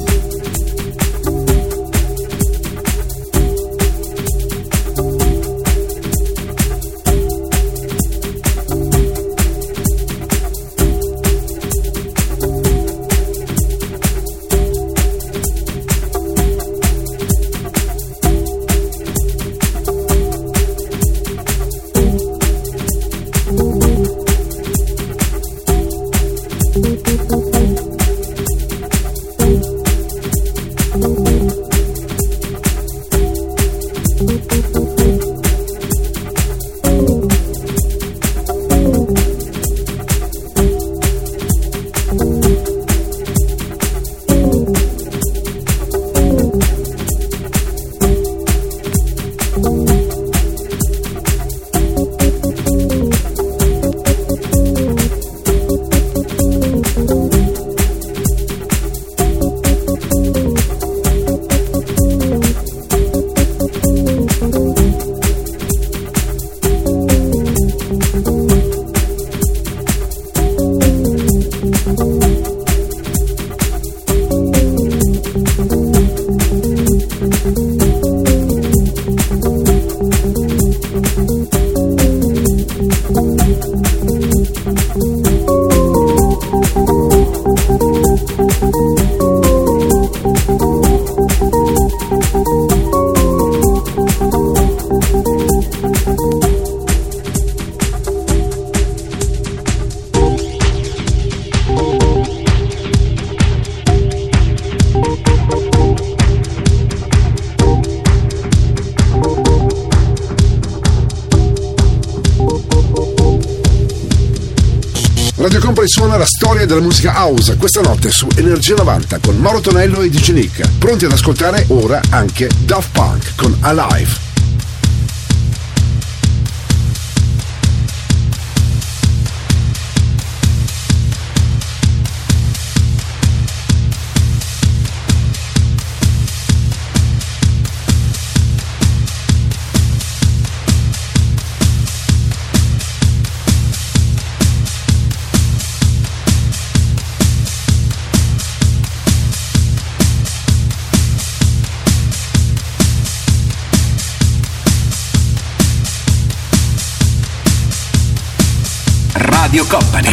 della 116.72 116.84
musica 116.84 117.12
house 117.12 117.56
questa 117.58 117.82
notte 117.82 118.10
su 118.10 118.26
Energia 118.34 118.74
90 118.74 119.18
con 119.18 119.36
Mauro 119.36 119.60
Tonello 119.60 120.00
e 120.00 120.08
DJ 120.08 120.30
Nick. 120.30 120.78
Pronti 120.78 121.04
ad 121.04 121.12
ascoltare 121.12 121.66
ora 121.68 122.00
anche 122.08 122.48
Daft 122.64 122.88
Punk 122.92 123.34
con 123.36 123.54
Alive. 123.60 124.21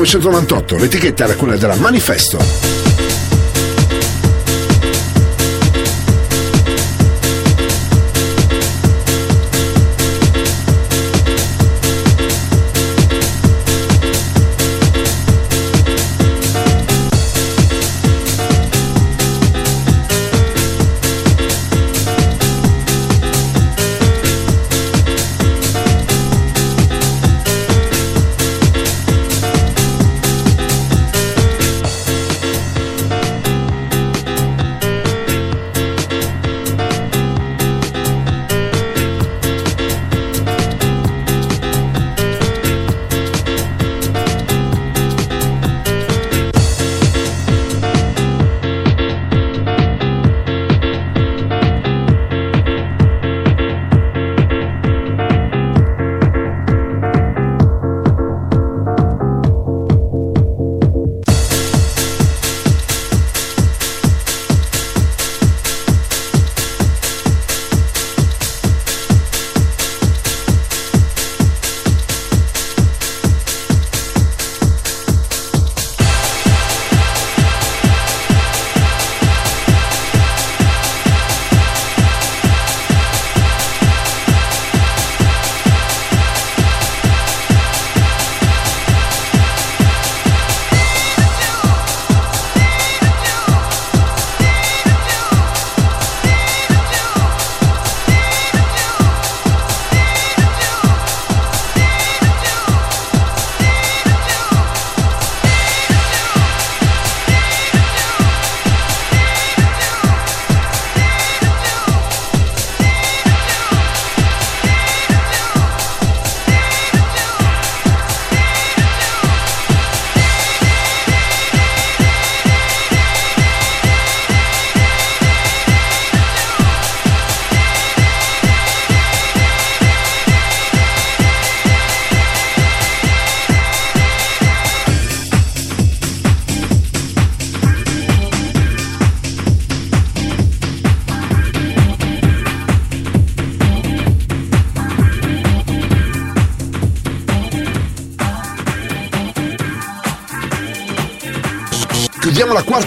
1998. 0.00 0.76
L'etichetta 0.76 1.24
era 1.24 1.34
quella 1.34 1.56
della 1.56 1.76
Manifesto. 1.76 2.89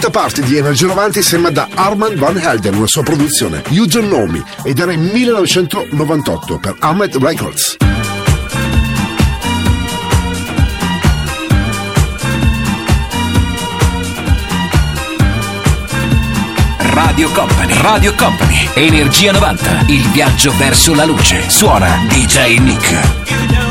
Quarta 0.04 0.20
parte 0.20 0.42
di 0.42 0.58
Energia 0.58 0.86
90 0.86 1.18
insieme 1.18 1.50
da 1.50 1.66
Armand 1.72 2.18
Van 2.18 2.36
Helden, 2.36 2.74
una 2.74 2.86
sua 2.86 3.02
produzione, 3.02 3.62
You 3.70 3.86
Don't 3.86 4.06
Know 4.08 4.26
Me, 4.26 4.44
ed 4.62 4.78
era 4.78 4.92
in 4.92 5.00
1998 5.00 6.58
per 6.58 6.76
Ahmed 6.80 7.16
Records. 7.16 7.76
Radio 16.80 17.30
Company, 17.30 17.80
Radio 17.80 18.14
Company, 18.14 18.68
Energia 18.74 19.32
90, 19.32 19.84
il 19.86 20.06
viaggio 20.10 20.52
verso 20.58 20.92
la 20.94 21.06
luce. 21.06 21.48
Suona 21.48 22.04
DJ 22.08 22.58
Nick. 22.58 23.63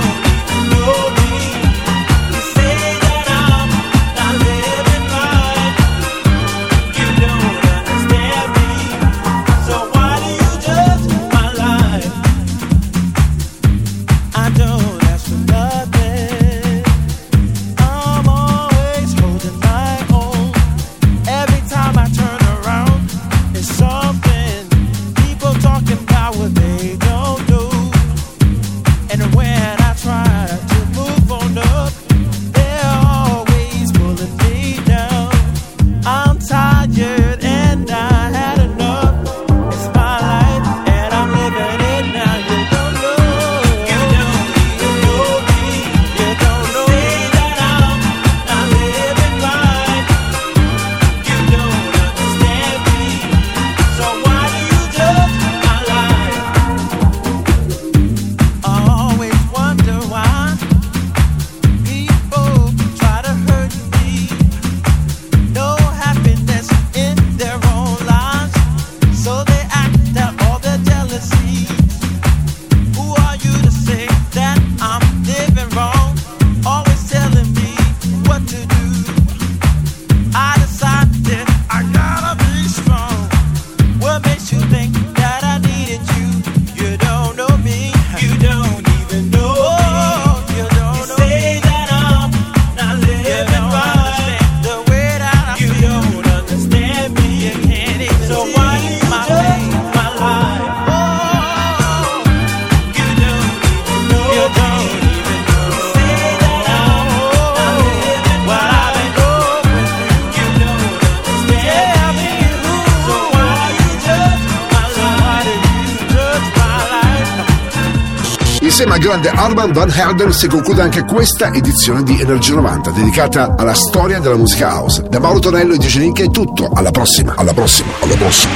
Van 119.83 119.91
Helden 119.93 120.31
si 120.31 120.47
conclude 120.47 120.81
anche 120.81 121.03
questa 121.03 121.51
edizione 121.51 122.03
di 122.03 122.17
Energia 122.21 122.53
90 122.53 122.91
dedicata 122.91 123.53
alla 123.57 123.73
storia 123.73 124.19
della 124.19 124.37
musica 124.37 124.73
house. 124.77 125.03
Da 125.09 125.19
Mauro 125.19 125.39
Tonello 125.39 125.73
e 125.73 125.77
DJ 125.77 125.97
Nick 125.97 126.21
è 126.21 126.29
tutto. 126.29 126.69
Alla 126.73 126.91
prossima, 126.91 127.33
alla 127.35 127.51
prossima, 127.51 127.91
alla 127.99 128.15
prossima. 128.15 128.53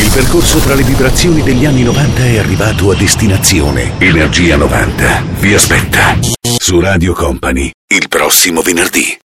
Il 0.00 0.10
percorso 0.12 0.58
tra 0.58 0.74
le 0.74 0.84
vibrazioni 0.84 1.42
degli 1.42 1.66
anni 1.66 1.82
90 1.82 2.24
è 2.24 2.38
arrivato 2.38 2.92
a 2.92 2.94
destinazione. 2.94 3.94
Energia 3.98 4.56
90 4.56 5.22
vi 5.40 5.54
aspetta 5.54 6.16
su 6.40 6.78
Radio 6.78 7.14
Company 7.14 7.72
il 7.88 8.06
prossimo 8.08 8.62
venerdì. 8.62 9.19